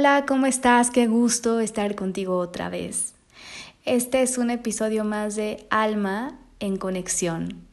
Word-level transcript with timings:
Hola, 0.00 0.24
¿cómo 0.26 0.46
estás? 0.46 0.90
Qué 0.90 1.08
gusto 1.08 1.60
estar 1.60 1.94
contigo 1.94 2.38
otra 2.38 2.70
vez. 2.70 3.12
Este 3.84 4.22
es 4.22 4.38
un 4.38 4.48
episodio 4.48 5.04
más 5.04 5.36
de 5.36 5.66
Alma 5.68 6.38
en 6.58 6.78
Conexión. 6.78 7.66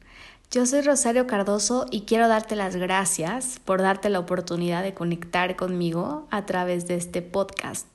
Yo 0.50 0.66
soy 0.66 0.82
Rosario 0.82 1.26
Cardoso 1.26 1.86
y 1.90 2.02
quiero 2.02 2.28
darte 2.28 2.54
las 2.54 2.76
gracias 2.76 3.58
por 3.64 3.80
darte 3.80 4.10
la 4.10 4.18
oportunidad 4.18 4.82
de 4.82 4.92
conectar 4.92 5.56
conmigo 5.56 6.28
a 6.30 6.44
través 6.44 6.86
de 6.86 6.96
este 6.96 7.22
podcast. 7.22 7.86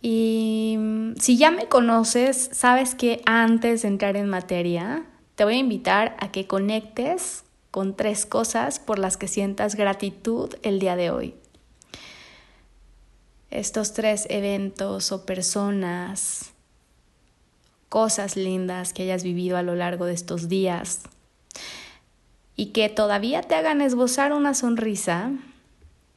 Y 0.00 0.76
mm, 0.78 1.16
si 1.16 1.36
ya 1.36 1.50
me 1.50 1.68
conoces, 1.68 2.48
sabes 2.54 2.94
que 2.94 3.20
antes 3.26 3.82
de 3.82 3.88
entrar 3.88 4.16
en 4.16 4.30
materia, 4.30 5.04
te 5.34 5.44
voy 5.44 5.56
a 5.56 5.58
invitar 5.58 6.16
a 6.20 6.32
que 6.32 6.46
conectes 6.46 7.44
con 7.70 7.94
tres 7.96 8.24
cosas 8.24 8.78
por 8.78 8.98
las 8.98 9.18
que 9.18 9.28
sientas 9.28 9.74
gratitud 9.74 10.54
el 10.62 10.78
día 10.78 10.96
de 10.96 11.10
hoy 11.10 11.34
estos 13.54 13.92
tres 13.92 14.26
eventos 14.28 15.12
o 15.12 15.24
personas, 15.24 16.52
cosas 17.88 18.36
lindas 18.36 18.92
que 18.92 19.04
hayas 19.04 19.22
vivido 19.22 19.56
a 19.56 19.62
lo 19.62 19.76
largo 19.76 20.06
de 20.06 20.14
estos 20.14 20.48
días 20.48 21.02
y 22.56 22.66
que 22.66 22.88
todavía 22.88 23.42
te 23.42 23.54
hagan 23.54 23.80
esbozar 23.80 24.32
una 24.32 24.54
sonrisa, 24.54 25.32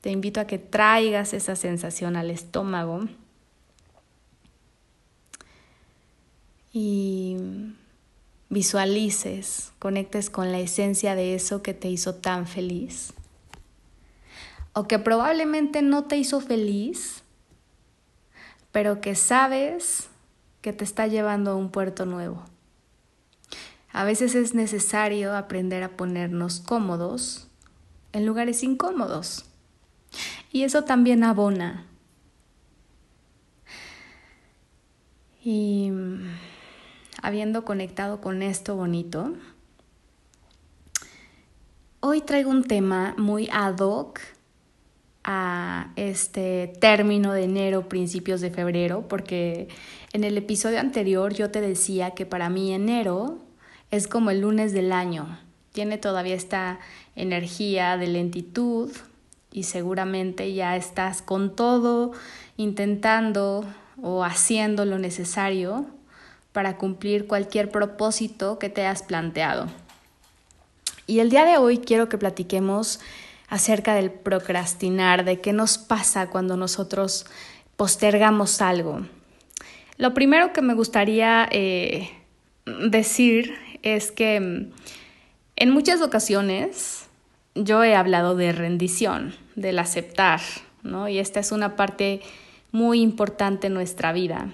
te 0.02 0.12
invito 0.12 0.40
a 0.40 0.48
que 0.48 0.58
traigas 0.58 1.34
esa 1.34 1.56
sensación 1.56 2.16
al 2.16 2.30
estómago. 2.32 3.08
Y 6.74 7.38
visualices, 8.50 9.72
conectes 9.80 10.30
con 10.30 10.52
la 10.52 10.60
esencia 10.60 11.16
de 11.16 11.36
eso 11.36 11.62
que 11.62 11.74
te 11.74 11.90
hizo 11.90 12.16
tan 12.16 12.48
feliz. 12.48 13.14
O 14.74 14.88
que 14.88 15.00
probablemente 15.00 15.82
no 15.82 16.04
te 16.04 16.18
hizo 16.18 16.40
feliz, 16.40 17.24
pero 18.72 19.02
que 19.02 19.16
sabes 19.16 20.10
que 20.62 20.74
te 20.74 20.84
está 20.84 21.08
llevando 21.08 21.52
a 21.52 21.56
un 21.56 21.72
puerto 21.72 22.06
nuevo. 22.06 22.44
A 23.92 24.04
veces 24.04 24.36
es 24.36 24.54
necesario 24.54 25.36
aprender 25.36 25.84
a 25.84 25.98
ponernos 25.98 26.60
cómodos 26.60 27.48
en 28.12 28.26
lugares 28.26 28.64
incómodos. 28.64 29.46
Y 30.52 30.64
eso 30.64 30.84
también 30.84 31.24
abona. 31.24 31.86
Y 35.44 35.92
habiendo 37.22 37.64
conectado 37.64 38.20
con 38.22 38.42
esto 38.42 38.76
bonito, 38.76 39.34
hoy 42.00 42.22
traigo 42.22 42.52
un 42.52 42.64
tema 42.66 43.16
muy 43.18 43.50
ad 43.52 43.80
hoc 43.80 44.20
a 45.30 45.92
este 45.98 46.74
término 46.80 47.34
de 47.34 47.44
enero, 47.44 47.90
principios 47.90 48.40
de 48.40 48.50
febrero, 48.50 49.06
porque 49.10 49.68
en 50.14 50.24
el 50.24 50.38
episodio 50.38 50.80
anterior 50.80 51.34
yo 51.34 51.52
te 51.52 51.60
decía 51.60 52.12
que 52.12 52.26
para 52.26 52.50
mí 52.50 52.74
enero 52.74 53.38
es 53.92 54.08
como 54.08 54.32
el 54.32 54.40
lunes 54.40 54.72
del 54.72 54.94
año. 54.94 55.38
Tiene 55.74 55.98
todavía 55.98 56.34
esta 56.34 56.80
energía 57.18 57.98
de 57.98 58.08
lentitud 58.08 58.90
y 59.52 59.64
seguramente 59.64 60.54
ya 60.54 60.78
estás 60.78 61.22
con 61.22 61.58
todo 61.58 62.14
intentando 62.56 63.66
o 64.02 64.24
haciendo 64.24 64.86
lo 64.86 64.98
necesario 64.98 65.88
para 66.54 66.78
cumplir 66.78 67.28
cualquier 67.28 67.70
propósito 67.70 68.60
que 68.60 68.70
te 68.70 68.86
has 68.86 69.04
planteado. 69.04 69.68
Y 71.06 71.20
el 71.20 71.30
día 71.30 71.44
de 71.44 71.58
hoy 71.58 71.80
quiero 71.80 72.08
que 72.08 72.18
platiquemos 72.18 73.02
acerca 73.48 73.96
del 73.96 74.12
procrastinar, 74.12 75.26
de 75.26 75.40
qué 75.40 75.54
nos 75.54 75.78
pasa 75.78 76.30
cuando 76.30 76.58
nosotros 76.58 77.26
postergamos 77.76 78.62
algo. 78.62 79.02
Lo 79.98 80.14
primero 80.14 80.54
que 80.54 80.62
me 80.62 80.74
gustaría 80.74 81.48
eh, 81.52 82.10
decir 82.66 83.56
es 83.84 84.12
que 84.12 84.40
mm, 84.40 84.72
en 85.56 85.70
muchas 85.72 86.02
ocasiones 86.02 87.08
yo 87.56 87.84
he 87.84 87.96
hablado 87.96 88.36
de 88.36 88.52
rendición, 88.52 89.34
del 89.56 89.80
aceptar, 89.80 90.42
¿no? 90.84 91.08
Y 91.08 91.18
esta 91.18 91.40
es 91.40 91.52
una 91.52 91.76
parte 91.76 92.22
muy 92.72 93.02
importante 93.02 93.68
en 93.68 93.74
nuestra 93.74 94.12
vida. 94.14 94.52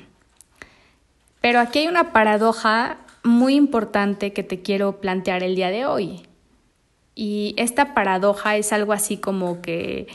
Pero 1.42 1.59
aquí 1.59 1.80
hay 1.80 1.88
una 1.88 2.14
paradoja 2.14 3.00
muy 3.24 3.56
importante 3.56 4.32
que 4.32 4.44
te 4.44 4.62
quiero 4.62 5.02
plantear 5.02 5.44
el 5.44 5.56
día 5.56 5.70
de 5.70 5.86
hoy. 5.86 6.24
Y 7.16 7.53
esta 7.57 7.94
paradoja 7.94 8.57
es 8.57 8.74
algo 8.74 8.94
así 8.94 9.18
como 9.18 9.62
que 9.62 10.07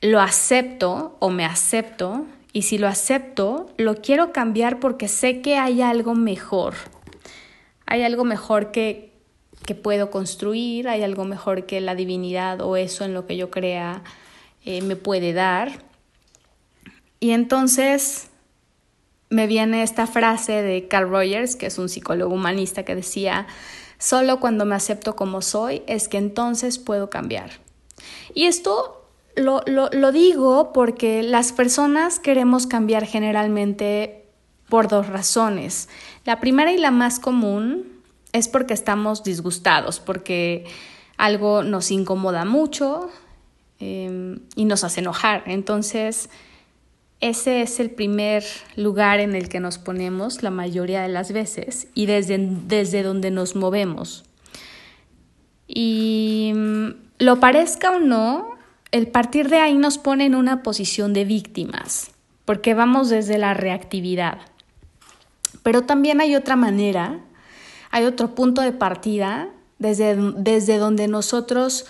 lo 0.00 0.20
acepto 0.20 1.16
o 1.18 1.30
me 1.30 1.44
acepto 1.44 2.26
y 2.52 2.62
si 2.62 2.78
lo 2.78 2.88
acepto, 2.88 3.70
lo 3.76 3.96
quiero 3.96 4.32
cambiar 4.32 4.80
porque 4.80 5.08
sé 5.08 5.40
que 5.40 5.56
hay 5.56 5.82
algo 5.82 6.14
mejor. 6.14 6.74
Hay 7.86 8.02
algo 8.02 8.24
mejor 8.24 8.70
que, 8.70 9.12
que 9.66 9.74
puedo 9.74 10.10
construir, 10.10 10.88
hay 10.88 11.02
algo 11.02 11.24
mejor 11.24 11.66
que 11.66 11.80
la 11.80 11.94
divinidad 11.94 12.60
o 12.60 12.76
eso 12.76 13.04
en 13.04 13.14
lo 13.14 13.26
que 13.26 13.36
yo 13.36 13.50
crea 13.50 14.02
eh, 14.64 14.82
me 14.82 14.96
puede 14.96 15.32
dar. 15.32 15.82
Y 17.20 17.30
entonces 17.30 18.28
me 19.30 19.46
viene 19.46 19.82
esta 19.82 20.06
frase 20.06 20.62
de 20.62 20.88
Carl 20.88 21.10
Rogers, 21.10 21.56
que 21.56 21.66
es 21.66 21.78
un 21.78 21.88
psicólogo 21.88 22.34
humanista, 22.34 22.84
que 22.84 22.94
decía, 22.94 23.46
Solo 23.98 24.40
cuando 24.40 24.64
me 24.64 24.74
acepto 24.74 25.16
como 25.16 25.42
soy 25.42 25.82
es 25.86 26.08
que 26.08 26.18
entonces 26.18 26.78
puedo 26.78 27.10
cambiar. 27.10 27.50
Y 28.34 28.44
esto 28.44 29.04
lo, 29.36 29.62
lo, 29.66 30.12
digo 30.12 30.72
porque 30.72 31.22
las 31.22 31.52
personas 31.52 32.18
queremos 32.18 32.66
cambiar 32.66 33.06
generalmente 33.06 34.26
por 34.68 34.88
dos 34.88 35.08
razones. 35.08 35.88
La 36.24 36.40
primera 36.40 36.72
y 36.72 36.78
la 36.78 36.90
más 36.90 37.18
común 37.20 38.00
es 38.32 38.48
porque 38.48 38.74
estamos 38.74 39.24
disgustados, 39.24 40.00
porque 40.00 40.66
algo 41.16 41.62
nos 41.62 41.90
incomoda 41.90 42.44
mucho 42.44 43.10
em, 43.80 44.40
y 44.54 44.64
nos 44.64 44.84
hace 44.84 45.00
enojar. 45.00 45.44
Entonces, 45.46 46.28
ese 47.20 47.62
es 47.62 47.80
el 47.80 47.90
primer 47.90 48.44
lugar 48.76 49.18
en 49.18 49.34
el 49.34 49.48
que 49.48 49.58
nos 49.58 49.78
ponemos 49.78 50.42
la 50.42 50.50
mayoría 50.50 51.02
de 51.02 51.08
las 51.08 51.32
veces 51.32 51.88
y 51.94 52.06
desde, 52.06 52.38
desde 52.38 53.02
donde 53.02 53.32
nos 53.32 53.56
movemos. 53.56 54.24
Y 55.66 56.52
mm, 56.54 56.88
lo 57.18 57.40
parezca 57.40 57.90
o 57.90 57.98
no, 57.98 58.56
el 58.92 59.08
partir 59.08 59.48
de 59.48 59.58
ahí 59.58 59.74
nos 59.74 59.98
pone 59.98 60.26
en 60.26 60.36
una 60.36 60.62
posición 60.62 61.12
de 61.12 61.24
víctimas, 61.24 62.12
porque 62.44 62.74
vamos 62.74 63.10
desde 63.10 63.36
la 63.36 63.52
reactividad. 63.52 64.38
Pero 65.64 65.82
también 65.82 66.20
hay 66.20 66.36
otra 66.36 66.54
manera, 66.54 67.18
hay 67.90 68.04
otro 68.04 68.36
punto 68.36 68.62
de 68.62 68.72
partida 68.72 69.48
desde, 69.80 70.16
desde 70.36 70.78
donde 70.78 71.08
nosotros 71.08 71.86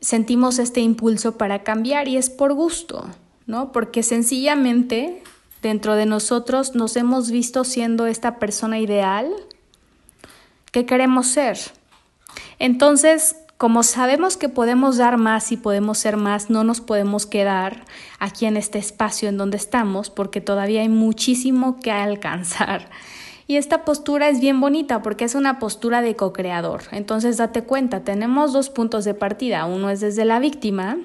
sentimos 0.00 0.60
este 0.60 0.80
impulso 0.80 1.36
para 1.36 1.64
cambiar 1.64 2.06
y 2.06 2.16
es 2.16 2.30
por 2.30 2.54
gusto. 2.54 3.08
¿No? 3.48 3.72
Porque 3.72 4.04
sencillamente 4.04 5.22
dentro 5.62 5.96
de 5.96 6.06
nosotros 6.06 6.76
nos 6.76 6.96
hemos 6.96 7.32
visto 7.32 7.64
siendo 7.64 8.06
esta 8.06 8.38
persona 8.38 8.78
ideal 8.78 9.28
que 10.70 10.86
queremos 10.86 11.26
ser. 11.26 11.58
Entonces, 12.60 13.36
como 13.56 13.82
sabemos 13.82 14.36
que 14.36 14.48
podemos 14.48 14.98
dar 14.98 15.16
más 15.16 15.50
y 15.50 15.56
podemos 15.56 15.98
ser 15.98 16.16
más, 16.16 16.50
no 16.50 16.62
nos 16.62 16.80
podemos 16.80 17.26
quedar 17.26 17.84
aquí 18.20 18.46
en 18.46 18.56
este 18.56 18.78
espacio 18.78 19.28
en 19.28 19.38
donde 19.38 19.56
estamos 19.56 20.10
porque 20.10 20.40
todavía 20.40 20.82
hay 20.82 20.88
muchísimo 20.88 21.80
que 21.80 21.90
alcanzar. 21.90 22.88
Y 23.46 23.56
esta 23.56 23.86
postura 23.86 24.28
es 24.28 24.40
bien 24.40 24.60
bonita 24.60 25.00
porque 25.00 25.24
es 25.24 25.34
una 25.34 25.58
postura 25.58 26.02
de 26.02 26.14
co-creador. 26.16 26.82
Entonces 26.92 27.38
date 27.38 27.64
cuenta, 27.64 28.00
tenemos 28.00 28.52
dos 28.52 28.68
puntos 28.68 29.06
de 29.06 29.14
partida. 29.14 29.64
Uno 29.64 29.88
es 29.88 30.00
desde 30.00 30.26
la 30.26 30.38
víctima, 30.38 30.98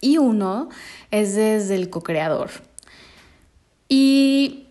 y 0.00 0.18
uno 0.18 0.68
es 1.10 1.34
desde 1.34 1.74
el 1.74 1.90
co-creador. 1.90 2.50
Y 3.88 4.68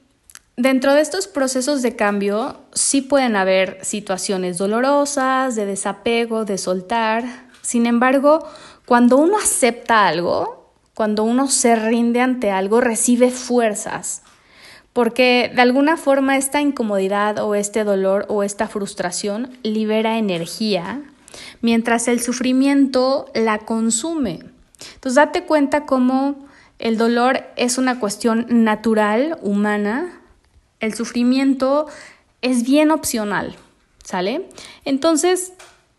dentro 0.57 0.93
de 0.93 1.01
estos 1.01 1.27
procesos 1.27 1.81
de 1.81 1.95
cambio 1.95 2.61
sí 2.73 3.01
pueden 3.01 3.35
haber 3.35 3.79
situaciones 3.83 4.57
dolorosas, 4.57 5.55
de 5.55 5.65
desapego, 5.65 6.45
de 6.45 6.57
soltar. 6.57 7.49
Sin 7.61 7.85
embargo, 7.85 8.45
cuando 8.85 9.17
uno 9.17 9.37
acepta 9.37 10.07
algo, 10.07 10.73
cuando 10.93 11.23
uno 11.23 11.47
se 11.47 11.75
rinde 11.75 12.21
ante 12.21 12.51
algo, 12.51 12.81
recibe 12.81 13.31
fuerzas. 13.31 14.21
Porque 14.93 15.51
de 15.53 15.61
alguna 15.61 15.97
forma 15.97 16.37
esta 16.37 16.61
incomodidad 16.61 17.39
o 17.39 17.53
este 17.53 17.83
dolor 17.83 18.25
o 18.29 18.43
esta 18.43 18.69
frustración 18.69 19.57
libera 19.61 20.17
energía, 20.17 21.01
mientras 21.61 22.07
el 22.07 22.21
sufrimiento 22.21 23.25
la 23.33 23.59
consume. 23.59 24.54
Entonces, 25.05 25.23
date 25.23 25.43
cuenta 25.43 25.85
cómo 25.85 26.47
el 26.79 26.97
dolor 26.97 27.43
es 27.57 27.77
una 27.77 27.99
cuestión 27.99 28.47
natural, 28.49 29.37
humana. 29.43 30.19
El 30.79 30.95
sufrimiento 30.95 31.85
es 32.41 32.63
bien 32.63 32.89
opcional, 32.89 33.55
¿sale? 34.03 34.49
Entonces, 34.83 35.53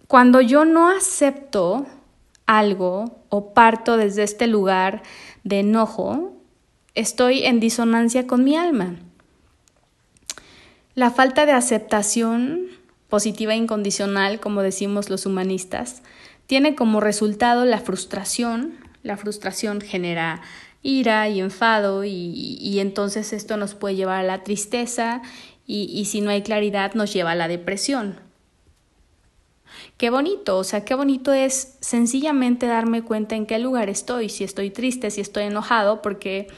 cuando 0.08 0.40
yo 0.40 0.64
no 0.64 0.90
acepto 0.90 1.86
algo 2.46 3.20
o 3.28 3.54
parto 3.54 3.96
desde 3.96 4.24
este 4.24 4.48
lugar 4.48 5.04
de 5.44 5.60
enojo, 5.60 6.32
estoy 6.96 7.44
en 7.44 7.60
disonancia 7.60 8.26
con 8.26 8.42
mi 8.42 8.56
alma. 8.56 8.96
La 10.96 11.12
falta 11.12 11.46
de 11.46 11.52
aceptación 11.52 12.62
positiva 13.08 13.52
e 13.52 13.56
incondicional, 13.56 14.40
como 14.40 14.62
decimos 14.62 15.10
los 15.10 15.26
humanistas, 15.26 16.02
tiene 16.48 16.74
como 16.74 16.98
resultado 16.98 17.64
la 17.64 17.78
frustración. 17.78 18.84
La 19.06 19.16
frustración 19.16 19.80
genera 19.80 20.42
ira 20.82 21.28
y 21.28 21.40
enfado 21.40 22.04
y, 22.04 22.78
entonces 22.80 23.32
esto 23.32 23.56
nos 23.56 23.74
puede 23.74 23.96
llevar 23.96 24.20
a 24.20 24.26
la 24.26 24.42
tristeza 24.44 25.22
y, 25.66 25.84
y 25.84 26.04
si 26.06 26.20
no 26.20 26.30
hay 26.30 26.42
claridad 26.42 26.94
nos 26.94 27.12
lleva 27.12 27.32
a 27.32 27.34
la 27.34 27.48
depresión. 27.48 28.20
Qué 29.96 30.10
bonito, 30.10 30.58
o 30.58 30.64
sea, 30.64 30.84
qué 30.84 30.94
bonito 30.94 31.32
es 31.32 31.76
sencillamente 31.80 32.66
darme 32.66 33.02
cuenta 33.02 33.34
en 33.34 33.46
qué 33.46 33.58
lugar 33.58 33.88
estoy, 33.88 34.28
si 34.28 34.44
estoy 34.44 34.70
triste, 34.70 35.10
si 35.10 35.20
estoy 35.20 35.44
enojado, 35.44 36.02
porque 36.02 36.48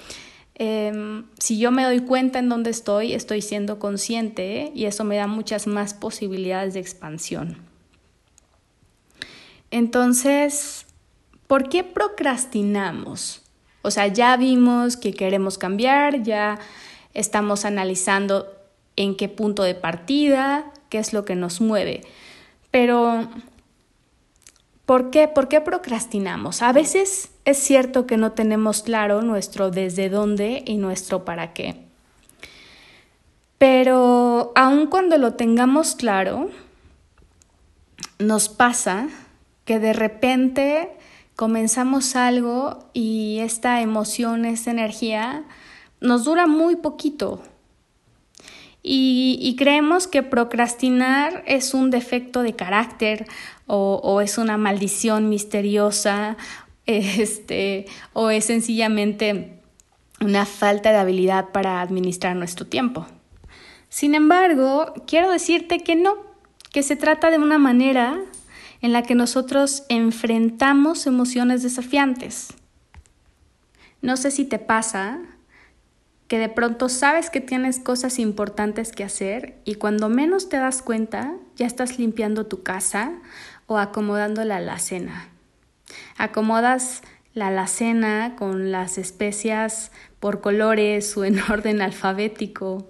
em, 0.55 1.27
si 1.39 1.59
yo 1.59 1.71
me 1.71 1.85
doy 1.85 2.01
cuenta 2.01 2.39
en 2.39 2.49
dónde 2.49 2.71
estoy, 2.71 3.13
estoy 3.13 3.43
siendo 3.43 3.79
consciente 3.79 4.73
y 4.75 4.87
eso 4.87 5.05
me 5.05 5.17
da 5.17 5.27
muchas 5.27 5.67
más 5.67 5.95
posibilidades 5.95 6.75
de 6.75 6.81
expansión. 6.81 7.59
Entonces, 9.71 10.87
¿por 11.49 11.69
qué 11.69 11.83
procrastinamos? 11.83 13.43
O 13.83 13.91
sea, 13.91 14.07
ya 14.07 14.37
vimos 14.37 14.97
que 14.97 15.13
queremos 15.13 15.59
cambiar, 15.59 16.23
ya 16.23 16.61
estamos 17.15 17.65
analizando 17.65 18.47
en 18.95 19.17
qué 19.17 19.29
punto 19.29 19.65
de 19.65 19.75
partida, 19.75 20.73
qué 20.91 20.99
es 20.99 21.13
lo 21.13 21.25
que 21.25 21.35
nos 21.35 21.61
mueve. 21.61 22.03
Pero, 22.71 23.29
¿por 24.85 25.11
qué? 25.11 25.27
¿Por 25.27 25.49
qué 25.49 25.61
procrastinamos? 25.61 26.63
A 26.63 26.73
veces 26.73 27.31
es 27.45 27.59
cierto 27.59 28.07
que 28.07 28.17
no 28.17 28.33
tenemos 28.33 28.83
claro 28.83 29.23
nuestro 29.23 29.71
desde 29.71 30.11
dónde 30.11 30.63
y 30.67 30.77
nuestro 30.77 31.25
para 31.25 31.55
qué. 31.55 31.77
Pero 33.57 34.53
aun 34.55 34.87
cuando 34.87 35.17
lo 35.19 35.35
tengamos 35.35 35.95
claro, 35.95 36.51
nos 38.19 38.49
pasa 38.49 39.09
que 39.65 39.79
de 39.79 39.93
repente 39.93 40.91
comenzamos 41.39 42.17
algo 42.17 42.91
y 42.93 43.39
esta 43.43 43.81
emoción, 43.81 44.45
esta 44.45 44.73
energía 44.73 45.45
nos 46.01 46.25
dura 46.25 46.49
muy 46.49 46.75
poquito. 46.75 47.41
Y, 48.83 49.55
creemos 49.57 50.09
que 50.09 50.25
procrastinar 50.25 51.45
es 51.47 51.75
un 51.75 51.91
defecto 51.91 52.43
de 52.43 52.57
carácter 52.57 53.27
o, 53.69 54.01
o 54.03 54.21
es 54.21 54.37
una 54.37 54.57
maldición 54.57 55.29
misteriosa 55.29 56.37
este, 56.87 57.87
o 58.15 58.31
es 58.31 58.47
sencillamente 58.47 59.61
una 60.21 60.45
falta 60.45 60.91
de 60.91 60.97
habilidad 60.97 61.51
para 61.51 61.81
administrar 61.81 62.35
nuestro 62.35 62.67
tiempo. 62.67 63.07
Sin 63.89 64.17
embargo, 64.17 64.93
quiero 65.07 65.31
decirte 65.31 65.79
que 65.85 65.95
no, 65.95 66.17
que 66.73 66.83
se 66.83 66.97
trata 66.97 67.31
de 67.31 67.39
una 67.39 67.59
manera 67.59 68.25
en 68.81 68.93
la 68.93 69.03
que 69.03 69.15
nosotros 69.15 69.85
enfrentamos 69.89 71.07
emociones 71.07 71.63
desafiantes. 71.63 72.55
No 74.01 74.17
sé 74.17 74.31
si 74.31 74.45
te 74.45 74.59
pasa 74.59 75.21
que 76.29 76.39
de 76.39 76.49
pronto 76.49 76.89
sabes 76.89 77.31
que 77.31 77.41
tienes 77.41 77.81
cosas 77.81 78.19
importantes 78.19 78.93
que 78.93 79.03
hacer 79.03 79.57
y 79.65 79.77
cuando 79.77 80.09
menos 80.09 80.49
te 80.49 80.59
das 80.59 80.83
cuenta 80.83 81.35
ya 81.57 81.67
estás 81.67 81.99
limpiando 81.99 82.47
tu 82.47 82.63
casa 82.63 83.13
o 83.67 83.79
acomodando 83.79 84.45
la 84.45 84.57
alacena. 84.57 85.29
Acomodas 86.17 87.03
la 87.33 87.49
alacena 87.49 88.37
con 88.37 88.71
las 88.71 88.99
especias 88.99 89.91
por 90.21 90.41
colores 90.41 91.17
o 91.17 91.25
en 91.25 91.41
orden 91.51 91.81
alfabético 91.81 92.89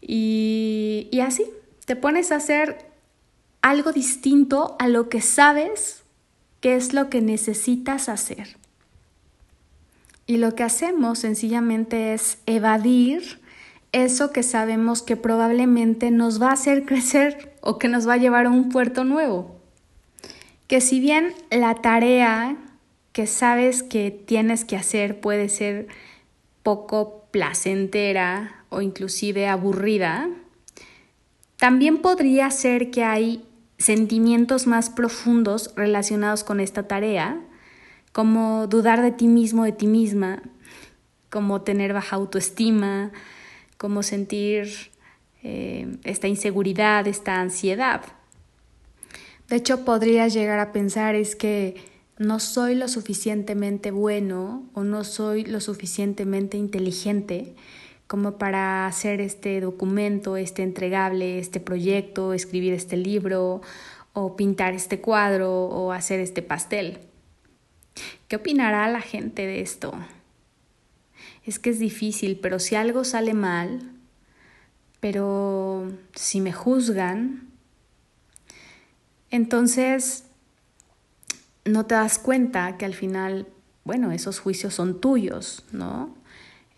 y, 0.00 1.08
y 1.12 1.20
así 1.20 1.46
te 1.84 1.94
pones 1.94 2.32
a 2.32 2.36
hacer 2.36 2.91
algo 3.62 3.92
distinto 3.92 4.76
a 4.78 4.88
lo 4.88 5.08
que 5.08 5.20
sabes 5.20 6.02
que 6.60 6.76
es 6.76 6.92
lo 6.92 7.08
que 7.08 7.20
necesitas 7.20 8.08
hacer. 8.08 8.56
Y 10.26 10.36
lo 10.36 10.54
que 10.54 10.62
hacemos 10.62 11.20
sencillamente 11.20 12.14
es 12.14 12.38
evadir 12.46 13.40
eso 13.92 14.32
que 14.32 14.42
sabemos 14.42 15.02
que 15.02 15.16
probablemente 15.16 16.10
nos 16.10 16.40
va 16.40 16.50
a 16.50 16.54
hacer 16.54 16.84
crecer 16.86 17.54
o 17.60 17.78
que 17.78 17.88
nos 17.88 18.08
va 18.08 18.14
a 18.14 18.18
llevar 18.18 18.46
a 18.46 18.50
un 18.50 18.68
puerto 18.68 19.04
nuevo. 19.04 19.56
Que 20.66 20.80
si 20.80 21.00
bien 21.00 21.34
la 21.50 21.74
tarea 21.76 22.56
que 23.12 23.26
sabes 23.26 23.82
que 23.82 24.10
tienes 24.10 24.64
que 24.64 24.76
hacer 24.76 25.20
puede 25.20 25.48
ser 25.48 25.88
poco 26.62 27.24
placentera 27.30 28.64
o 28.70 28.80
inclusive 28.80 29.48
aburrida, 29.48 30.30
también 31.58 31.98
podría 31.98 32.50
ser 32.50 32.90
que 32.90 33.04
hay 33.04 33.44
sentimientos 33.82 34.66
más 34.66 34.90
profundos 34.90 35.72
relacionados 35.76 36.44
con 36.44 36.60
esta 36.60 36.84
tarea, 36.84 37.40
como 38.12 38.66
dudar 38.66 39.02
de 39.02 39.10
ti 39.10 39.26
mismo, 39.26 39.64
de 39.64 39.72
ti 39.72 39.86
misma, 39.86 40.42
como 41.30 41.62
tener 41.62 41.92
baja 41.92 42.16
autoestima, 42.16 43.10
como 43.78 44.02
sentir 44.02 44.68
eh, 45.42 45.96
esta 46.04 46.28
inseguridad, 46.28 47.06
esta 47.08 47.40
ansiedad. 47.40 48.02
De 49.48 49.56
hecho, 49.56 49.84
podrías 49.84 50.32
llegar 50.32 50.60
a 50.60 50.72
pensar 50.72 51.14
es 51.14 51.34
que 51.34 51.74
no 52.18 52.38
soy 52.38 52.74
lo 52.74 52.86
suficientemente 52.88 53.90
bueno 53.90 54.62
o 54.74 54.84
no 54.84 55.02
soy 55.02 55.44
lo 55.44 55.60
suficientemente 55.60 56.56
inteligente 56.56 57.54
como 58.12 58.36
para 58.36 58.86
hacer 58.86 59.22
este 59.22 59.58
documento, 59.62 60.36
este 60.36 60.62
entregable, 60.62 61.38
este 61.38 61.60
proyecto, 61.60 62.34
escribir 62.34 62.74
este 62.74 62.98
libro 62.98 63.62
o 64.12 64.36
pintar 64.36 64.74
este 64.74 65.00
cuadro 65.00 65.50
o 65.50 65.92
hacer 65.92 66.20
este 66.20 66.42
pastel. 66.42 66.98
¿Qué 68.28 68.36
opinará 68.36 68.86
la 68.88 69.00
gente 69.00 69.46
de 69.46 69.62
esto? 69.62 69.94
Es 71.46 71.58
que 71.58 71.70
es 71.70 71.78
difícil, 71.78 72.38
pero 72.38 72.58
si 72.58 72.74
algo 72.74 73.04
sale 73.04 73.32
mal, 73.32 73.80
pero 75.00 75.90
si 76.14 76.42
me 76.42 76.52
juzgan, 76.52 77.48
entonces 79.30 80.24
no 81.64 81.86
te 81.86 81.94
das 81.94 82.18
cuenta 82.18 82.76
que 82.76 82.84
al 82.84 82.92
final, 82.92 83.46
bueno, 83.84 84.12
esos 84.12 84.38
juicios 84.38 84.74
son 84.74 85.00
tuyos, 85.00 85.64
¿no? 85.72 86.20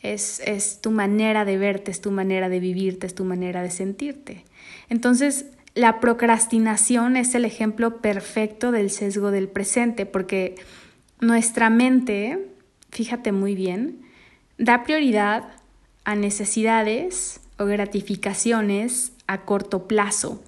Es, 0.04 0.78
tu 0.82 0.90
manera 0.90 1.44
de 1.44 1.56
verte, 1.56 1.90
es 1.90 2.00
tu 2.00 2.10
manera 2.10 2.48
de 2.48 2.60
vivirte, 2.60 3.06
es 3.06 3.14
tu 3.14 3.24
manera 3.24 3.62
de 3.62 3.70
sentirte. 3.70 4.44
Entonces, 4.90 5.46
la 5.74 5.98
procrastinación 5.98 7.16
es 7.16 7.34
el 7.34 7.44
ejemplo 7.44 8.02
perfecto 8.02 8.70
del 8.70 8.90
sesgo 8.90 9.30
del 9.30 9.48
presente, 9.48 10.04
porque 10.04 10.56
nuestra 11.20 11.70
mente, 11.70 12.50
fíjate 12.90 13.32
muy 13.32 13.54
bien, 13.54 14.02
da 14.58 14.84
prioridad 14.84 15.48
a 16.04 16.14
necesidades 16.14 17.40
o 17.58 17.64
gratificaciones 17.64 19.12
a 19.26 19.40
corto 19.46 19.88
plazo. 19.88 20.42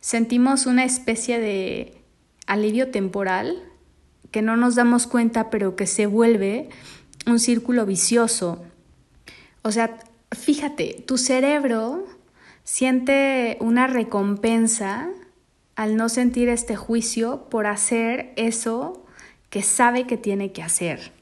Sentimos 0.00 0.66
una 0.66 0.84
especie 0.84 1.38
de 1.38 1.94
alivio 2.46 2.90
temporal 2.90 3.62
que 4.32 4.42
no 4.42 4.56
nos 4.56 4.74
damos 4.74 5.06
cuenta, 5.06 5.48
pero 5.48 5.76
que 5.76 5.86
se 5.86 6.06
vuelve 6.06 6.70
un 7.30 7.38
círculo 7.38 7.86
vicioso. 7.86 8.62
O 9.62 9.72
sea, 9.72 9.98
fíjate, 10.30 11.04
tu 11.06 11.18
cerebro 11.18 12.06
siente 12.64 13.56
una 13.60 13.86
recompensa 13.86 15.08
al 15.76 15.96
no 15.96 16.08
sentir 16.08 16.48
este 16.48 16.76
juicio 16.76 17.48
por 17.50 17.66
hacer 17.66 18.32
eso 18.36 19.04
que 19.48 19.62
sabe 19.62 20.06
que 20.06 20.16
tiene 20.16 20.52
que 20.52 20.62
hacer. 20.62 21.12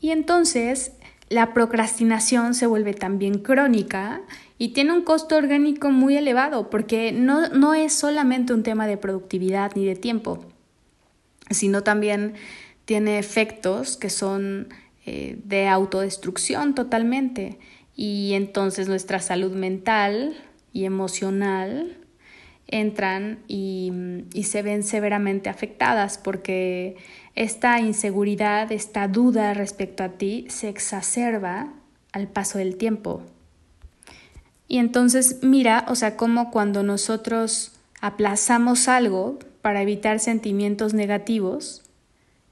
Y 0.00 0.10
entonces 0.10 0.92
la 1.28 1.54
procrastinación 1.54 2.54
se 2.54 2.66
vuelve 2.66 2.92
también 2.92 3.38
crónica 3.38 4.20
y 4.58 4.70
tiene 4.70 4.92
un 4.92 5.02
costo 5.02 5.36
orgánico 5.36 5.90
muy 5.90 6.16
elevado 6.16 6.70
porque 6.70 7.12
no, 7.12 7.48
no 7.48 7.74
es 7.74 7.92
solamente 7.92 8.52
un 8.52 8.62
tema 8.62 8.86
de 8.86 8.96
productividad 8.96 9.72
ni 9.74 9.86
de 9.86 9.96
tiempo, 9.96 10.44
sino 11.50 11.82
también 11.82 12.34
tiene 12.84 13.18
efectos 13.18 13.96
que 13.96 14.10
son 14.10 14.68
eh, 15.04 15.38
de 15.44 15.68
autodestrucción 15.68 16.74
totalmente 16.74 17.58
y 17.96 18.32
entonces 18.34 18.88
nuestra 18.88 19.20
salud 19.20 19.52
mental 19.52 20.36
y 20.72 20.84
emocional 20.84 21.98
entran 22.68 23.40
y, 23.48 23.92
y, 24.32 24.44
se 24.44 24.62
ven 24.62 24.82
severamente 24.82 25.50
afectadas 25.50 26.16
porque 26.16 26.96
esta 27.34 27.80
inseguridad, 27.80 28.72
esta 28.72 29.08
duda 29.08 29.52
respecto 29.52 30.04
a 30.04 30.10
ti 30.10 30.46
se 30.48 30.68
exacerba 30.68 31.72
al 32.12 32.28
paso 32.28 32.58
del 32.58 32.76
tiempo. 32.76 33.22
Y 34.68 34.78
entonces 34.78 35.40
mira, 35.42 35.84
o 35.88 35.94
sea, 35.94 36.16
como 36.16 36.50
cuando 36.50 36.82
nosotros 36.82 37.72
aplazamos 38.00 38.88
algo 38.88 39.38
para 39.60 39.82
evitar 39.82 40.18
sentimientos 40.18 40.94
negativos, 40.94 41.81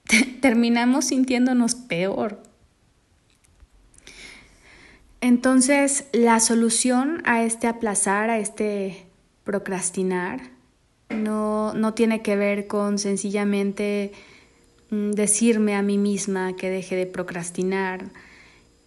terminamos 0.40 1.06
sintiéndonos 1.06 1.74
peor. 1.74 2.42
Entonces, 5.20 6.06
la 6.12 6.40
solución 6.40 7.22
a 7.24 7.42
este 7.42 7.66
aplazar, 7.66 8.30
a 8.30 8.38
este 8.38 9.06
procrastinar, 9.44 10.40
no, 11.10 11.74
no 11.74 11.94
tiene 11.94 12.22
que 12.22 12.36
ver 12.36 12.66
con 12.66 12.98
sencillamente 12.98 14.12
mm, 14.90 15.10
decirme 15.10 15.74
a 15.74 15.82
mí 15.82 15.98
misma 15.98 16.56
que 16.56 16.70
deje 16.70 16.96
de 16.96 17.06
procrastinar 17.06 18.10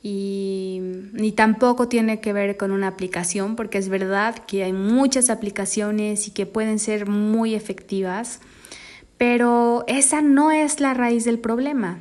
y 0.01 0.79
ni 1.13 1.31
tampoco 1.31 1.87
tiene 1.87 2.19
que 2.19 2.33
ver 2.33 2.57
con 2.57 2.71
una 2.71 2.89
aplicación 2.89 3.55
porque 3.55 3.77
es 3.77 3.87
verdad 3.87 4.35
que 4.45 4.63
hay 4.63 4.73
muchas 4.73 5.29
aplicaciones 5.29 6.27
y 6.27 6.31
que 6.31 6.45
pueden 6.45 6.77
ser 6.79 7.07
muy 7.07 7.55
efectivas, 7.55 8.41
pero 9.17 9.83
esa 9.87 10.21
no 10.21 10.51
es 10.51 10.79
la 10.79 10.93
raíz 10.93 11.25
del 11.25 11.39
problema, 11.39 11.99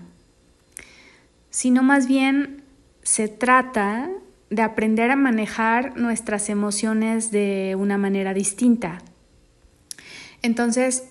sino 1.50 1.82
más 1.82 2.06
bien 2.06 2.64
se 3.02 3.28
trata 3.28 4.10
de 4.50 4.62
aprender 4.62 5.10
a 5.10 5.16
manejar 5.16 5.96
nuestras 5.96 6.48
emociones 6.48 7.30
de 7.30 7.74
una 7.78 7.98
manera 7.98 8.34
distinta. 8.34 8.98
Entonces, 10.42 11.08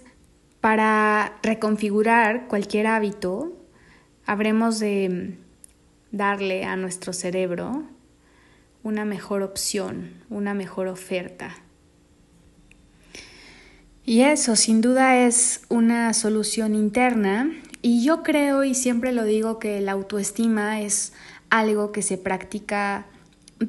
para 0.59 1.39
reconfigurar 1.41 2.47
cualquier 2.47 2.85
hábito, 2.85 3.53
habremos 4.25 4.79
de 4.79 5.37
darle 6.11 6.65
a 6.65 6.75
nuestro 6.75 7.13
cerebro 7.13 7.83
una 8.83 9.05
mejor 9.05 9.41
opción, 9.41 10.11
una 10.29 10.53
mejor 10.53 10.87
oferta. 10.87 11.55
Y 14.05 14.21
eso 14.21 14.55
sin 14.55 14.81
duda 14.81 15.25
es 15.25 15.61
una 15.69 16.13
solución 16.13 16.73
interna 16.73 17.51
y 17.81 18.03
yo 18.03 18.23
creo 18.23 18.63
y 18.63 18.73
siempre 18.73 19.11
lo 19.11 19.25
digo 19.25 19.59
que 19.59 19.79
la 19.81 19.91
autoestima 19.91 20.81
es 20.81 21.13
algo 21.49 21.91
que 21.91 22.01
se 22.01 22.17
practica 22.17 23.05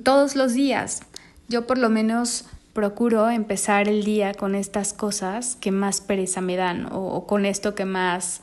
todos 0.02 0.34
los 0.34 0.54
días. 0.54 1.02
Yo 1.48 1.66
por 1.66 1.78
lo 1.78 1.90
menos 1.90 2.46
procuro 2.72 3.28
empezar 3.28 3.88
el 3.88 4.04
día 4.04 4.32
con 4.32 4.54
estas 4.54 4.94
cosas 4.94 5.56
que 5.56 5.70
más 5.70 6.00
pereza 6.00 6.40
me 6.40 6.56
dan 6.56 6.88
o, 6.90 7.26
con 7.26 7.44
esto 7.44 7.74
que 7.74 7.84
más 7.84 8.40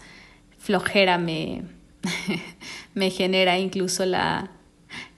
flojera 0.60 1.18
me, 1.18 1.64
me 2.94 3.10
genera 3.10 3.58
incluso 3.58 4.06
la, 4.06 4.52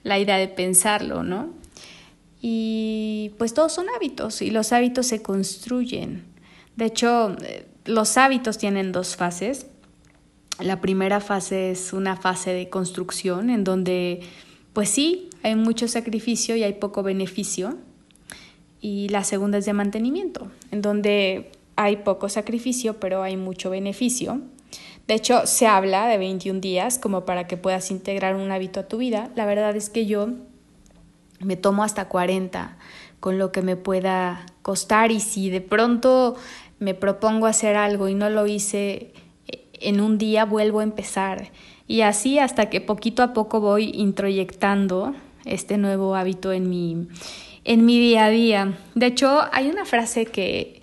la 0.04 0.18
idea 0.18 0.38
de 0.38 0.48
pensarlo, 0.48 1.22
¿no? 1.22 1.50
Y 2.40 3.32
pues 3.38 3.52
todos 3.52 3.72
son 3.74 3.86
hábitos 3.94 4.40
y 4.40 4.50
los 4.50 4.72
hábitos 4.72 5.06
se 5.06 5.22
construyen. 5.22 6.31
De 6.76 6.86
hecho, 6.86 7.36
eh, 7.42 7.66
los 7.84 8.16
hábitos 8.16 8.58
tienen 8.58 8.92
dos 8.92 9.16
fases. 9.16 9.66
La 10.58 10.80
primera 10.80 11.20
fase 11.20 11.70
es 11.70 11.92
una 11.92 12.16
fase 12.16 12.52
de 12.52 12.68
construcción 12.68 13.50
en 13.50 13.64
donde, 13.64 14.20
pues 14.72 14.88
sí, 14.88 15.30
hay 15.42 15.54
mucho 15.54 15.88
sacrificio 15.88 16.56
y 16.56 16.62
hay 16.62 16.74
poco 16.74 17.02
beneficio. 17.02 17.78
Y 18.80 19.08
la 19.08 19.24
segunda 19.24 19.58
es 19.58 19.64
de 19.64 19.72
mantenimiento, 19.72 20.50
en 20.70 20.82
donde 20.82 21.52
hay 21.76 21.96
poco 21.96 22.28
sacrificio, 22.28 23.00
pero 23.00 23.22
hay 23.22 23.36
mucho 23.36 23.70
beneficio. 23.70 24.40
De 25.06 25.14
hecho, 25.14 25.46
se 25.46 25.66
habla 25.66 26.06
de 26.06 26.18
21 26.18 26.60
días 26.60 26.98
como 26.98 27.24
para 27.24 27.46
que 27.46 27.56
puedas 27.56 27.90
integrar 27.90 28.36
un 28.36 28.50
hábito 28.50 28.80
a 28.80 28.88
tu 28.88 28.98
vida. 28.98 29.30
La 29.34 29.46
verdad 29.46 29.74
es 29.76 29.90
que 29.90 30.06
yo 30.06 30.28
me 31.40 31.56
tomo 31.56 31.82
hasta 31.84 32.08
40 32.08 32.76
con 33.20 33.38
lo 33.38 33.52
que 33.52 33.62
me 33.62 33.76
pueda 33.76 34.46
costar 34.62 35.12
y 35.12 35.20
si 35.20 35.50
de 35.50 35.60
pronto 35.60 36.36
me 36.82 36.94
propongo 36.94 37.46
hacer 37.46 37.76
algo 37.76 38.08
y 38.08 38.14
no 38.14 38.28
lo 38.28 38.46
hice 38.46 39.12
en 39.74 40.00
un 40.00 40.18
día, 40.18 40.44
vuelvo 40.44 40.80
a 40.80 40.84
empezar. 40.84 41.50
Y 41.88 42.02
así 42.02 42.38
hasta 42.38 42.70
que 42.70 42.80
poquito 42.80 43.22
a 43.22 43.32
poco 43.32 43.60
voy 43.60 43.90
introyectando 43.94 45.14
este 45.44 45.78
nuevo 45.78 46.14
hábito 46.14 46.52
en 46.52 46.68
mi, 46.68 47.08
en 47.64 47.84
mi 47.84 47.98
día 47.98 48.26
a 48.26 48.30
día. 48.30 48.78
De 48.94 49.06
hecho, 49.06 49.42
hay 49.52 49.68
una 49.68 49.84
frase 49.84 50.26
que 50.26 50.80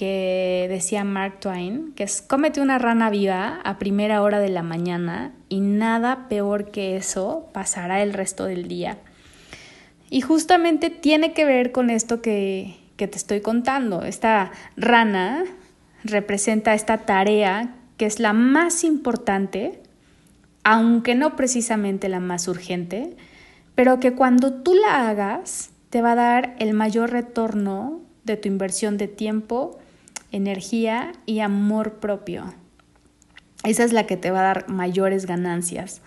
que 0.00 0.64
decía 0.70 1.04
Mark 1.04 1.40
Twain, 1.40 1.92
que 1.92 2.04
es 2.04 2.22
cómete 2.22 2.62
una 2.62 2.78
rana 2.78 3.10
viva 3.10 3.60
a 3.62 3.78
primera 3.78 4.22
hora 4.22 4.40
de 4.40 4.48
la 4.48 4.62
mañana 4.62 5.34
y 5.50 5.60
nada 5.60 6.26
peor 6.30 6.70
que 6.70 6.96
eso 6.96 7.50
pasará 7.52 8.02
el 8.02 8.14
resto 8.14 8.46
del 8.46 8.66
día. 8.66 8.96
Y 10.08 10.22
justamente 10.22 10.88
tiene 10.88 11.34
que 11.34 11.44
ver 11.44 11.70
con 11.70 11.90
esto 11.90 12.22
que, 12.22 12.79
que 13.00 13.08
te 13.08 13.16
estoy 13.16 13.40
contando. 13.40 14.02
Esta 14.02 14.52
rana 14.76 15.44
representa 16.04 16.74
esta 16.74 16.98
tarea 16.98 17.74
que 17.96 18.04
es 18.04 18.20
la 18.20 18.34
más 18.34 18.84
importante, 18.84 19.80
aunque 20.64 21.14
no 21.14 21.34
precisamente 21.34 22.10
la 22.10 22.20
más 22.20 22.46
urgente, 22.46 23.16
pero 23.74 24.00
que 24.00 24.12
cuando 24.12 24.52
tú 24.52 24.74
la 24.74 25.08
hagas 25.08 25.70
te 25.88 26.02
va 26.02 26.12
a 26.12 26.14
dar 26.14 26.56
el 26.58 26.74
mayor 26.74 27.10
retorno 27.10 28.02
de 28.24 28.36
tu 28.36 28.48
inversión 28.48 28.98
de 28.98 29.08
tiempo, 29.08 29.78
energía 30.30 31.12
y 31.24 31.40
amor 31.40 32.00
propio. 32.00 32.52
Esa 33.64 33.82
es 33.82 33.94
la 33.94 34.04
que 34.04 34.18
te 34.18 34.30
va 34.30 34.40
a 34.40 34.42
dar 34.42 34.68
mayores 34.68 35.24
ganancias. 35.24 36.02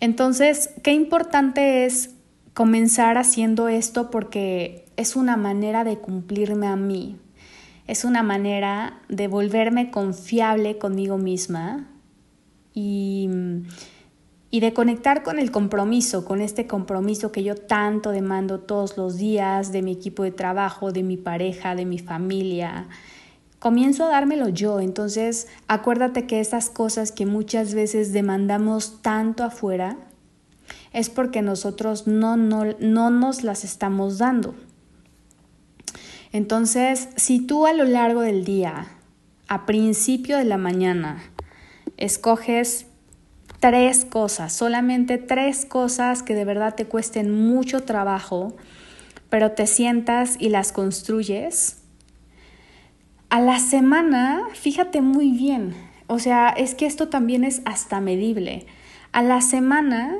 Entonces, 0.00 0.70
qué 0.82 0.92
importante 0.92 1.84
es 1.84 2.14
comenzar 2.54 3.18
haciendo 3.18 3.68
esto 3.68 4.10
porque 4.10 4.85
es 4.96 5.16
una 5.16 5.36
manera 5.36 5.84
de 5.84 5.98
cumplirme 5.98 6.66
a 6.66 6.76
mí, 6.76 7.16
es 7.86 8.04
una 8.04 8.22
manera 8.22 9.00
de 9.08 9.28
volverme 9.28 9.90
confiable 9.90 10.78
conmigo 10.78 11.18
misma 11.18 11.86
y, 12.74 13.28
y, 14.50 14.60
de 14.60 14.72
conectar 14.72 15.22
con 15.22 15.38
el 15.38 15.50
compromiso, 15.50 16.24
con 16.24 16.40
este 16.40 16.66
compromiso 16.66 17.30
que 17.30 17.44
yo 17.44 17.54
tanto 17.54 18.10
demando 18.10 18.60
todos 18.60 18.96
los 18.96 19.16
días 19.16 19.72
de 19.72 19.82
mi 19.82 19.92
equipo 19.92 20.24
de 20.24 20.32
trabajo, 20.32 20.92
de 20.92 21.02
mi 21.02 21.16
pareja, 21.16 21.74
de 21.74 21.84
mi 21.86 21.98
familia, 21.98 22.88
comienzo 23.58 24.04
a 24.04 24.08
dármelo 24.08 24.48
yo. 24.48 24.80
Entonces, 24.80 25.48
acuérdate 25.68 26.26
que 26.26 26.40
esas 26.40 26.70
cosas 26.70 27.12
que 27.12 27.26
muchas 27.26 27.74
veces 27.74 28.12
demandamos 28.12 29.00
tanto 29.02 29.44
afuera 29.44 29.96
es 30.92 31.10
porque 31.10 31.42
nosotros 31.42 32.06
no, 32.06 32.36
no, 32.36 32.64
no 32.80 33.10
nos 33.10 33.44
las 33.44 33.64
estamos 33.64 34.18
dando. 34.18 34.54
Entonces, 36.36 37.08
si 37.16 37.40
tú 37.40 37.64
a 37.66 37.72
lo 37.72 37.84
largo 37.84 38.20
del 38.20 38.44
día, 38.44 38.88
a 39.48 39.64
principio 39.64 40.36
de 40.36 40.44
la 40.44 40.58
mañana, 40.58 41.22
escoges 41.96 42.84
tres 43.58 44.04
cosas, 44.04 44.52
solamente 44.52 45.16
tres 45.16 45.64
cosas 45.64 46.22
que 46.22 46.34
de 46.34 46.44
verdad 46.44 46.74
te 46.74 46.84
cuesten 46.84 47.32
mucho 47.32 47.84
trabajo, 47.84 48.54
pero 49.30 49.52
te 49.52 49.66
sientas 49.66 50.36
y 50.38 50.50
las 50.50 50.72
construyes, 50.72 51.78
a 53.30 53.40
la 53.40 53.58
semana, 53.58 54.42
fíjate 54.52 55.00
muy 55.00 55.30
bien, 55.30 55.74
o 56.06 56.18
sea, 56.18 56.50
es 56.50 56.74
que 56.74 56.84
esto 56.84 57.08
también 57.08 57.44
es 57.44 57.62
hasta 57.64 57.98
medible. 58.02 58.66
A 59.12 59.22
la 59.22 59.40
semana 59.40 60.18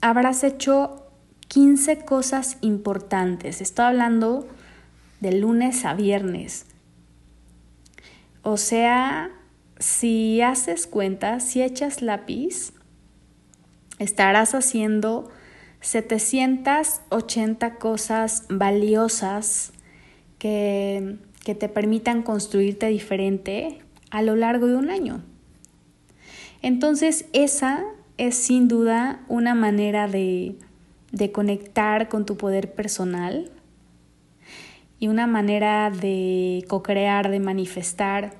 habrás 0.00 0.44
hecho 0.44 1.10
15 1.48 2.04
cosas 2.04 2.56
importantes. 2.60 3.60
Estoy 3.60 3.86
hablando 3.86 4.46
de 5.20 5.32
lunes 5.32 5.84
a 5.84 5.94
viernes. 5.94 6.66
O 8.42 8.56
sea, 8.56 9.30
si 9.78 10.40
haces 10.40 10.86
cuenta, 10.86 11.40
si 11.40 11.62
echas 11.62 12.02
lápiz, 12.02 12.72
estarás 13.98 14.54
haciendo 14.54 15.30
780 15.80 17.74
cosas 17.76 18.44
valiosas 18.48 19.72
que 20.38 21.18
que 21.44 21.54
te 21.54 21.68
permitan 21.68 22.22
construirte 22.22 22.86
diferente 22.86 23.78
a 24.10 24.22
lo 24.22 24.36
largo 24.36 24.66
de 24.66 24.76
un 24.76 24.90
año. 24.90 25.22
Entonces, 26.62 27.26
esa 27.32 27.84
es 28.18 28.34
sin 28.34 28.68
duda 28.68 29.24
una 29.28 29.54
manera 29.54 30.08
de, 30.08 30.56
de 31.12 31.32
conectar 31.32 32.08
con 32.08 32.26
tu 32.26 32.36
poder 32.36 32.74
personal 32.74 33.50
y 35.00 35.08
una 35.08 35.26
manera 35.26 35.90
de 35.90 36.64
co-crear, 36.68 37.30
de 37.30 37.40
manifestar. 37.40 38.34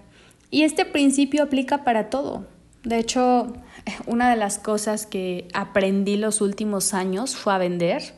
Y 0.51 0.63
este 0.63 0.85
principio 0.85 1.43
aplica 1.43 1.83
para 1.85 2.11
todo. 2.11 2.47
De 2.85 2.99
hecho, 2.99 3.55
una 4.07 4.31
de 4.31 4.37
las 4.37 4.59
cosas 4.59 5.07
que 5.07 5.49
aprendí 5.55 6.17
los 6.17 6.41
últimos 6.41 6.95
años 6.95 7.35
fue 7.35 7.55
a 7.55 7.59
vender. 7.59 8.15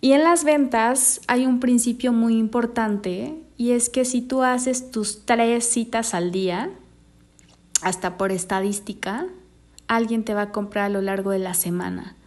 Y 0.00 0.12
en 0.12 0.22
las 0.22 0.44
ventas 0.44 1.20
hay 1.26 1.46
un 1.46 1.58
principio 1.58 2.12
muy 2.12 2.38
importante 2.38 3.34
y 3.56 3.72
es 3.72 3.88
que 3.88 4.04
si 4.04 4.22
tú 4.22 4.44
haces 4.44 4.92
tus 4.92 5.24
tres 5.24 5.68
citas 5.68 6.14
al 6.14 6.30
día, 6.30 6.70
hasta 7.82 8.16
por 8.16 8.30
estadística, 8.30 9.26
alguien 9.88 10.22
te 10.22 10.34
va 10.34 10.42
a 10.42 10.52
comprar 10.52 10.84
a 10.84 10.88
lo 10.88 11.00
largo 11.00 11.32
de 11.32 11.40
la 11.40 11.54
semana. 11.54 12.17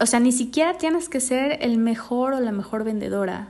O 0.00 0.06
sea, 0.06 0.20
ni 0.20 0.32
siquiera 0.32 0.76
tienes 0.76 1.08
que 1.08 1.20
ser 1.20 1.58
el 1.62 1.78
mejor 1.78 2.34
o 2.34 2.40
la 2.40 2.52
mejor 2.52 2.84
vendedora. 2.84 3.48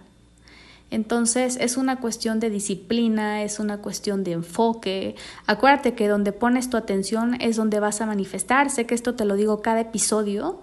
Entonces 0.90 1.56
es 1.61 1.76
una 1.76 1.97
cuestión 1.97 2.40
de 2.40 2.50
disciplina, 2.50 3.42
es 3.42 3.59
una 3.59 3.78
cuestión 3.78 4.25
de 4.25 4.32
enfoque. 4.32 5.14
Acuérdate 5.47 5.94
que 5.94 6.09
donde 6.09 6.32
pones 6.32 6.70
tu 6.70 6.76
atención 6.76 7.40
es 7.40 7.56
donde 7.56 7.80
vas 7.80 8.00
a 8.00 8.06
manifestar. 8.06 8.70
Sé 8.70 8.87
que 8.87 8.94
esto 8.94 9.14
te 9.14 9.25
lo 9.25 9.35
digo 9.35 9.62
cada 9.62 9.80
episodio, 9.80 10.61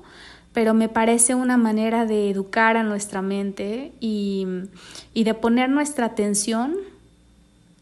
pero 0.53 0.73
me 0.73 0.89
parece 0.89 1.35
una 1.35 1.57
manera 1.57 2.05
de 2.05 2.29
educar 2.29 2.77
a 2.77 2.83
nuestra 2.83 3.21
mente 3.21 3.93
y, 3.99 4.45
y 5.13 5.23
de 5.23 5.33
poner 5.33 5.69
nuestra 5.69 6.07
atención 6.07 6.75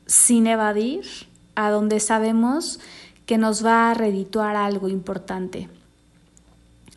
sin 0.05 0.45
evadir 0.45 1.03
a 1.55 1.71
donde 1.71 1.99
sabemos 1.99 2.79
que 3.25 3.37
nos 3.37 3.65
va 3.65 3.89
a 3.89 3.93
redituar 3.95 4.55
algo 4.55 4.87
importante 4.87 5.67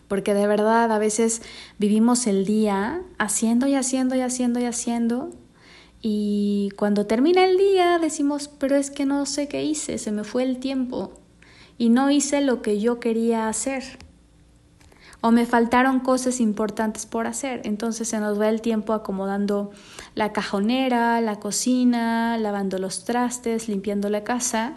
porque 0.09 0.35
de 0.35 0.47
verdad 0.47 0.91
a 0.91 0.99
veces 0.99 1.43
vivimos 1.79 2.27
el 2.27 2.45
día 2.45 3.03
haciendo 3.19 3.67
y 3.67 3.75
haciendo 3.75 4.17
y 4.17 4.21
haciendo 4.21 4.59
y 4.59 4.65
haciendo 4.65 5.31
y 6.01 6.71
cuando 6.77 7.07
termina 7.07 7.45
el 7.45 7.59
día 7.59 7.99
decimos, 7.99 8.49
pero 8.49 8.77
es 8.77 8.91
que 8.91 9.05
no 9.05 9.27
sé 9.27 9.49
qué 9.49 9.65
hice, 9.65 9.99
se 9.99 10.13
me 10.13 10.25
fue 10.25 10.45
el 10.45 10.59
tiempo 10.59 11.13
y 11.77 11.89
no 11.89 12.11
hice 12.11 12.41
lo 12.41 12.63
que 12.63 12.81
yo 12.81 13.01
quería 13.01 13.49
hacer. 13.49 13.85
O 15.21 15.33
me 15.33 15.47
faltaron 15.47 15.99
cosas 15.99 16.39
importantes 16.39 17.05
por 17.05 17.27
hacer. 17.27 17.63
Entonces 17.65 18.07
se 18.07 18.21
nos 18.21 18.41
va 18.41 18.49
el 18.49 18.61
tiempo 18.61 18.93
acomodando 18.93 19.73
la 20.15 20.33
cajonera, 20.33 21.21
la 21.21 21.41
cocina, 21.41 22.39
lavando 22.39 22.79
los 22.79 23.05
trastes, 23.05 23.69
limpiando 23.69 24.11
la 24.11 24.23
casa 24.23 24.77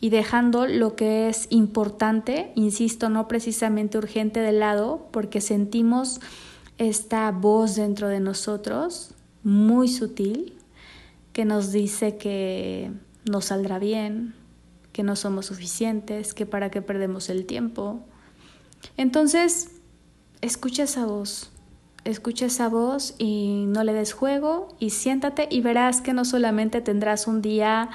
y 0.00 0.10
dejando 0.10 0.66
lo 0.66 0.94
que 0.94 1.28
es 1.28 1.46
importante, 1.50 2.52
insisto, 2.54 3.08
no 3.08 3.28
precisamente 3.28 3.98
urgente 3.98 4.40
de 4.40 4.52
lado, 4.52 5.08
porque 5.10 5.40
sentimos 5.40 6.20
esta 6.78 7.30
voz 7.30 7.76
dentro 7.76 8.08
de 8.08 8.20
nosotros, 8.20 9.12
muy 9.42 9.88
sutil, 9.88 10.54
que 11.32 11.44
nos 11.44 11.72
dice 11.72 12.16
que 12.16 12.90
no 13.24 13.40
saldrá 13.40 13.78
bien, 13.78 14.34
que 14.92 15.02
no 15.02 15.16
somos 15.16 15.46
suficientes, 15.46 16.34
que 16.34 16.46
para 16.46 16.70
qué 16.70 16.82
perdemos 16.82 17.28
el 17.28 17.46
tiempo. 17.46 18.00
Entonces, 18.96 19.70
escucha 20.40 20.84
esa 20.84 21.06
voz, 21.06 21.50
escucha 22.04 22.46
esa 22.46 22.68
voz 22.68 23.14
y 23.18 23.64
no 23.66 23.84
le 23.84 23.92
des 23.92 24.12
juego 24.12 24.68
y 24.78 24.90
siéntate 24.90 25.48
y 25.50 25.60
verás 25.60 26.00
que 26.00 26.12
no 26.12 26.24
solamente 26.24 26.80
tendrás 26.80 27.26
un 27.26 27.42
día 27.42 27.90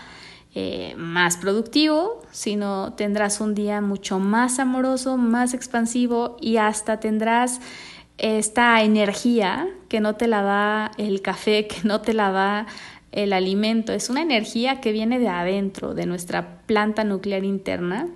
eh, 0.54 0.96
más 0.98 1.38
productivo, 1.38 2.22
sino 2.32 2.94
tendrás 2.94 3.40
un 3.40 3.56
día 3.56 3.80
mucho 3.80 4.20
más 4.20 4.60
amoroso, 4.60 5.16
más 5.16 5.54
expansivo 5.54 6.36
y 6.42 6.58
hasta 6.58 7.00
tendrás 7.00 7.62
esta 8.18 8.82
energía 8.84 9.68
que 9.88 10.02
no 10.02 10.16
te 10.16 10.28
la 10.28 10.42
da 10.42 10.92
el 10.98 11.22
café, 11.22 11.68
que 11.68 11.88
no 11.88 12.02
te 12.02 12.14
la 12.14 12.32
da 12.32 12.68
el 13.12 13.34
alimento, 13.34 13.94
es 13.94 14.10
una 14.10 14.22
energía 14.22 14.80
que 14.80 14.92
viene 14.92 15.20
de 15.20 15.28
adentro, 15.28 15.94
de 15.94 16.06
nuestra 16.06 16.62
planta 16.66 17.04
nuclear 17.04 17.44
interna, 17.44 18.08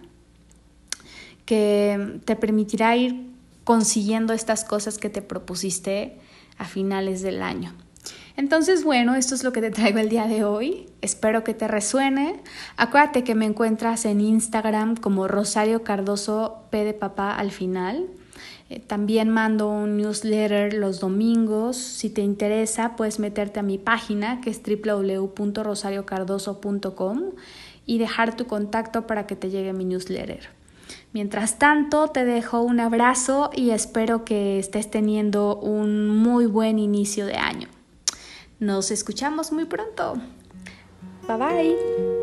que 1.45 2.19
te 2.25 2.35
permitirá 2.35 2.95
ir 2.95 3.29
consiguiendo 3.63 4.33
estas 4.33 4.63
cosas 4.63 4.97
que 4.97 5.09
te 5.09 5.21
propusiste 5.21 6.17
a 6.57 6.65
finales 6.65 7.21
del 7.21 7.41
año. 7.41 7.73
Entonces, 8.37 8.83
bueno, 8.83 9.15
esto 9.15 9.33
es 9.33 9.43
lo 9.43 9.53
que 9.53 9.61
te 9.61 9.71
traigo 9.71 9.99
el 9.99 10.09
día 10.09 10.27
de 10.27 10.43
hoy. 10.43 10.89
Espero 11.01 11.43
que 11.43 11.53
te 11.53 11.67
resuene. 11.67 12.41
Acuérdate 12.75 13.23
que 13.23 13.33
me 13.33 13.45
encuentras 13.45 14.05
en 14.05 14.19
Instagram 14.19 14.97
como 14.97 15.27
Rosario 15.27 15.83
Cardoso 15.83 16.63
P 16.69 16.83
de 16.83 16.93
papá 16.93 17.35
al 17.35 17.51
final. 17.51 18.07
Eh, 18.69 18.79
también 18.79 19.29
mando 19.29 19.69
un 19.69 19.97
newsletter 19.97 20.73
los 20.73 20.99
domingos. 20.99 21.77
Si 21.77 22.09
te 22.09 22.21
interesa, 22.21 22.95
puedes 22.95 23.19
meterte 23.19 23.59
a 23.59 23.63
mi 23.63 23.77
página 23.77 24.41
que 24.41 24.49
es 24.49 24.59
www.rosariocardoso.com 24.61 27.21
y 27.85 27.99
dejar 27.99 28.35
tu 28.35 28.47
contacto 28.47 29.07
para 29.07 29.27
que 29.27 29.35
te 29.35 29.49
llegue 29.49 29.71
mi 29.71 29.85
newsletter. 29.85 30.49
Mientras 31.13 31.59
tanto, 31.59 32.09
te 32.09 32.25
dejo 32.25 32.61
un 32.61 32.81
abrazo 32.81 33.49
y 33.55 33.69
espero 33.69 34.25
que 34.25 34.59
estés 34.59 34.91
teniendo 34.91 35.55
un 35.55 36.09
muy 36.09 36.47
buen 36.47 36.79
inicio 36.79 37.25
de 37.25 37.35
año. 37.35 37.69
Nos 38.59 38.91
escuchamos 38.91 39.51
muy 39.51 39.65
pronto. 39.65 40.15
Bye 41.27 41.37
bye. 41.37 42.14